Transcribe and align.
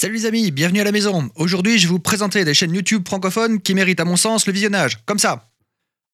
Salut 0.00 0.14
les 0.14 0.26
amis, 0.26 0.52
bienvenue 0.52 0.80
à 0.80 0.84
la 0.84 0.92
maison. 0.92 1.28
Aujourd'hui, 1.34 1.76
je 1.76 1.88
vais 1.88 1.90
vous 1.90 1.98
présenter 1.98 2.44
des 2.44 2.54
chaînes 2.54 2.72
YouTube 2.72 3.02
francophones 3.04 3.60
qui 3.60 3.74
méritent 3.74 3.98
à 3.98 4.04
mon 4.04 4.14
sens 4.14 4.46
le 4.46 4.52
visionnage, 4.52 5.04
comme 5.06 5.18
ça. 5.18 5.48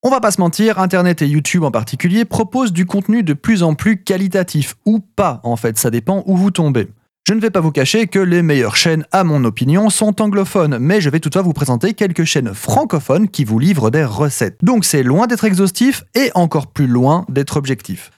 On 0.02 0.08
va 0.08 0.20
pas 0.20 0.30
se 0.30 0.40
mentir, 0.40 0.78
Internet 0.78 1.20
et 1.20 1.28
YouTube 1.28 1.64
en 1.64 1.70
particulier 1.70 2.24
proposent 2.24 2.72
du 2.72 2.86
contenu 2.86 3.22
de 3.22 3.34
plus 3.34 3.62
en 3.62 3.74
plus 3.74 4.02
qualitatif, 4.02 4.76
ou 4.86 5.00
pas 5.00 5.42
en 5.44 5.56
fait, 5.56 5.76
ça 5.76 5.90
dépend 5.90 6.22
où 6.24 6.34
vous 6.34 6.50
tombez. 6.50 6.88
Je 7.28 7.34
ne 7.34 7.40
vais 7.40 7.50
pas 7.50 7.60
vous 7.60 7.72
cacher 7.72 8.06
que 8.06 8.18
les 8.18 8.40
meilleures 8.40 8.76
chaînes, 8.76 9.04
à 9.12 9.22
mon 9.22 9.44
opinion, 9.44 9.90
sont 9.90 10.22
anglophones, 10.22 10.78
mais 10.78 11.02
je 11.02 11.10
vais 11.10 11.20
toutefois 11.20 11.42
vous 11.42 11.52
présenter 11.52 11.92
quelques 11.92 12.24
chaînes 12.24 12.54
francophones 12.54 13.28
qui 13.28 13.44
vous 13.44 13.58
livrent 13.58 13.90
des 13.90 14.06
recettes. 14.06 14.56
Donc 14.62 14.86
c'est 14.86 15.02
loin 15.02 15.26
d'être 15.26 15.44
exhaustif 15.44 16.04
et 16.14 16.30
encore 16.34 16.68
plus 16.68 16.86
loin 16.86 17.26
d'être 17.28 17.58
objectif. 17.58 18.12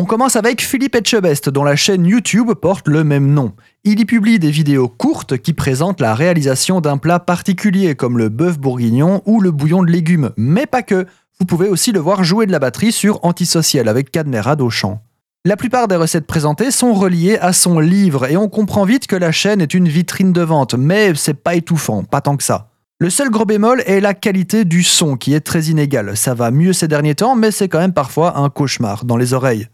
On 0.00 0.06
commence 0.06 0.36
avec 0.36 0.62
Philippe 0.62 0.94
Etchebest, 0.94 1.50
dont 1.50 1.62
la 1.62 1.76
chaîne 1.76 2.06
YouTube 2.06 2.54
porte 2.54 2.88
le 2.88 3.04
même 3.04 3.34
nom. 3.34 3.52
Il 3.84 4.00
y 4.00 4.06
publie 4.06 4.38
des 4.38 4.50
vidéos 4.50 4.88
courtes 4.88 5.36
qui 5.36 5.52
présentent 5.52 6.00
la 6.00 6.14
réalisation 6.14 6.80
d'un 6.80 6.96
plat 6.96 7.18
particulier, 7.18 7.94
comme 7.94 8.16
le 8.16 8.30
bœuf 8.30 8.58
bourguignon 8.58 9.20
ou 9.26 9.42
le 9.42 9.50
bouillon 9.50 9.82
de 9.82 9.90
légumes, 9.90 10.30
mais 10.38 10.64
pas 10.64 10.80
que. 10.82 11.04
Vous 11.38 11.44
pouvez 11.44 11.68
aussi 11.68 11.92
le 11.92 12.00
voir 12.00 12.24
jouer 12.24 12.46
de 12.46 12.50
la 12.50 12.58
batterie 12.58 12.92
sur 12.92 13.22
Antisocial 13.26 13.88
avec 13.88 14.10
Cadmera 14.10 14.56
chant. 14.70 15.02
La 15.44 15.58
plupart 15.58 15.86
des 15.86 15.96
recettes 15.96 16.26
présentées 16.26 16.70
sont 16.70 16.94
reliées 16.94 17.36
à 17.36 17.52
son 17.52 17.78
livre 17.78 18.24
et 18.24 18.38
on 18.38 18.48
comprend 18.48 18.86
vite 18.86 19.06
que 19.06 19.16
la 19.16 19.32
chaîne 19.32 19.60
est 19.60 19.74
une 19.74 19.88
vitrine 19.88 20.32
de 20.32 20.40
vente, 20.40 20.74
mais 20.76 21.14
c'est 21.14 21.34
pas 21.34 21.56
étouffant, 21.56 22.04
pas 22.04 22.22
tant 22.22 22.38
que 22.38 22.42
ça. 22.42 22.70
Le 23.00 23.10
seul 23.10 23.28
gros 23.28 23.44
bémol 23.44 23.82
est 23.84 24.00
la 24.00 24.14
qualité 24.14 24.64
du 24.64 24.82
son 24.82 25.18
qui 25.18 25.34
est 25.34 25.40
très 25.40 25.64
inégale. 25.64 26.16
Ça 26.16 26.32
va 26.32 26.50
mieux 26.50 26.72
ces 26.72 26.88
derniers 26.88 27.16
temps, 27.16 27.36
mais 27.36 27.50
c'est 27.50 27.68
quand 27.68 27.80
même 27.80 27.92
parfois 27.92 28.38
un 28.38 28.48
cauchemar 28.48 29.04
dans 29.04 29.18
les 29.18 29.34
oreilles. 29.34 29.68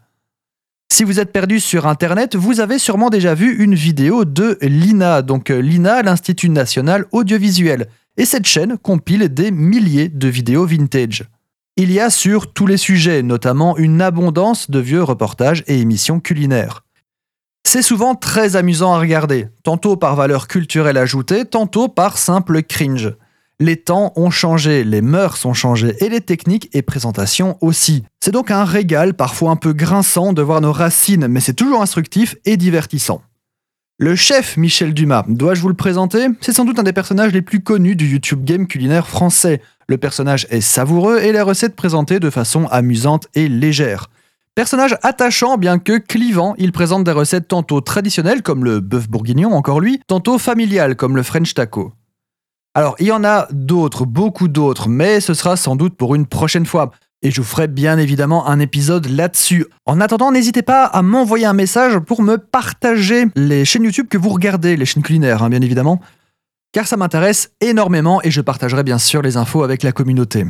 Si 0.89 1.03
vous 1.03 1.19
êtes 1.19 1.33
perdu 1.33 1.59
sur 1.59 1.85
Internet, 1.85 2.35
vous 2.35 2.59
avez 2.59 2.79
sûrement 2.79 3.09
déjà 3.09 3.33
vu 3.33 3.61
une 3.61 3.75
vidéo 3.75 4.25
de 4.25 4.57
l'INA, 4.61 5.21
donc 5.21 5.51
euh, 5.51 5.59
l'INA, 5.59 6.01
l'Institut 6.01 6.49
national 6.49 7.05
audiovisuel. 7.11 7.87
Et 8.15 8.25
cette 8.25 8.47
chaîne 8.47 8.77
compile 8.77 9.29
des 9.29 9.51
milliers 9.51 10.09
de 10.09 10.27
vidéos 10.27 10.65
vintage. 10.65 11.25
Il 11.75 11.91
y 11.91 11.99
a 11.99 12.09
sur 12.09 12.51
tous 12.51 12.65
les 12.65 12.77
sujets, 12.77 13.21
notamment 13.21 13.77
une 13.77 14.01
abondance 14.01 14.71
de 14.71 14.79
vieux 14.79 15.03
reportages 15.03 15.63
et 15.67 15.79
émissions 15.79 16.19
culinaires. 16.19 16.83
C'est 17.67 17.83
souvent 17.83 18.15
très 18.15 18.55
amusant 18.55 18.93
à 18.93 18.99
regarder, 18.99 19.49
tantôt 19.63 19.97
par 19.97 20.15
valeur 20.15 20.47
culturelle 20.47 20.97
ajoutée, 20.97 21.43
tantôt 21.45 21.89
par 21.89 22.17
simple 22.17 22.63
cringe. 22.63 23.13
Les 23.59 23.77
temps 23.77 24.13
ont 24.15 24.29
changé, 24.29 24.83
les 24.83 25.01
mœurs 25.01 25.43
ont 25.43 25.55
changé 25.55 25.95
et 25.99 26.09
les 26.09 26.21
techniques 26.21 26.69
et 26.73 26.83
présentations 26.83 27.57
aussi. 27.59 28.03
C'est 28.19 28.29
donc 28.29 28.51
un 28.51 28.63
régal, 28.63 29.15
parfois 29.15 29.49
un 29.49 29.55
peu 29.55 29.73
grinçant, 29.73 30.31
de 30.31 30.43
voir 30.43 30.61
nos 30.61 30.71
racines, 30.71 31.27
mais 31.27 31.39
c'est 31.39 31.55
toujours 31.55 31.81
instructif 31.81 32.35
et 32.45 32.55
divertissant. 32.55 33.23
Le 33.97 34.15
chef 34.15 34.57
Michel 34.57 34.93
Dumas, 34.93 35.25
dois-je 35.27 35.61
vous 35.61 35.69
le 35.69 35.73
présenter? 35.73 36.27
C'est 36.39 36.53
sans 36.53 36.65
doute 36.65 36.77
un 36.77 36.83
des 36.83 36.93
personnages 36.93 37.33
les 37.33 37.41
plus 37.41 37.63
connus 37.63 37.95
du 37.95 38.05
YouTube 38.07 38.45
game 38.45 38.67
culinaire 38.67 39.07
français. 39.07 39.59
Le 39.87 39.97
personnage 39.97 40.45
est 40.51 40.61
savoureux 40.61 41.17
et 41.17 41.31
les 41.31 41.41
recettes 41.41 41.75
présentées 41.75 42.19
de 42.19 42.29
façon 42.29 42.67
amusante 42.67 43.27
et 43.33 43.47
légère. 43.49 44.11
Personnage 44.53 44.95
attachant 45.01 45.57
bien 45.57 45.79
que 45.79 45.97
clivant, 45.97 46.53
il 46.59 46.71
présente 46.71 47.05
des 47.05 47.11
recettes 47.11 47.47
tantôt 47.47 47.81
traditionnelles 47.81 48.43
comme 48.43 48.63
le 48.63 48.81
bœuf 48.81 49.09
bourguignon 49.09 49.53
encore 49.53 49.79
lui, 49.79 49.99
tantôt 50.05 50.37
familiales 50.37 50.95
comme 50.95 51.15
le 51.15 51.23
French 51.23 51.55
taco. 51.55 51.93
Alors 52.77 52.95
il 52.99 53.07
y 53.07 53.11
en 53.11 53.23
a 53.23 53.47
d'autres, 53.49 54.05
beaucoup 54.05 54.47
d'autres, 54.47 54.87
mais 54.87 55.19
ce 55.19 55.33
sera 55.33 55.57
sans 55.57 55.75
doute 55.75 55.97
pour 55.97 56.13
une 56.13 56.27
prochaine 56.27 56.67
fois. 56.67 56.91
Et 57.23 57.31
je 57.31 57.41
vous 57.41 57.47
ferai 57.47 57.67
bien 57.67 57.97
évidemment 57.97 58.47
un 58.47 58.59
épisode 58.59 59.07
là-dessus. 59.07 59.65
En 59.87 59.99
attendant, 59.99 60.31
n'hésitez 60.31 60.61
pas 60.61 60.85
à 60.85 61.01
m'envoyer 61.01 61.47
un 61.47 61.53
message 61.53 61.97
pour 61.97 62.21
me 62.21 62.37
partager 62.37 63.25
les 63.35 63.65
chaînes 63.65 63.83
YouTube 63.83 64.05
que 64.07 64.19
vous 64.19 64.29
regardez, 64.29 64.77
les 64.77 64.85
chaînes 64.85 65.01
culinaires 65.01 65.41
hein, 65.41 65.49
bien 65.49 65.61
évidemment, 65.61 65.99
car 66.71 66.85
ça 66.85 66.97
m'intéresse 66.97 67.49
énormément 67.61 68.21
et 68.21 68.29
je 68.29 68.41
partagerai 68.41 68.83
bien 68.83 68.99
sûr 68.99 69.23
les 69.23 69.37
infos 69.37 69.63
avec 69.63 69.81
la 69.81 69.91
communauté. 69.91 70.45